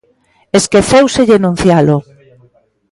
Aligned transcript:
Esquecéuselle 0.59 1.35
enuncialo. 1.39 1.97